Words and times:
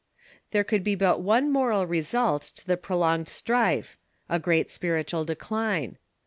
There 0.49 0.63
could 0.63 0.83
be 0.83 0.95
but 0.95 1.21
one 1.21 1.51
moral 1.51 1.85
result 1.85 2.41
to 2.55 2.65
the 2.65 2.75
prolonged 2.75 3.29
strife— 3.29 3.97
a 4.29 4.39
great 4.39 4.71
spiritual 4.71 5.25
decline. 5.25 5.99